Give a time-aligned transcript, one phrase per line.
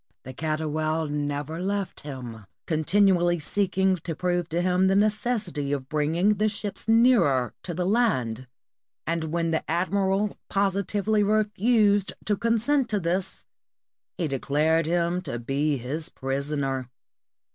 [0.23, 6.33] The Catoual never left him, continually seeking to prove to him the necessity of bringing
[6.37, 8.47] the ships nearer to the land;
[9.05, 13.45] and when the admiral positively refused to consent to this,
[14.17, 16.89] he de clared him to be his prisoner.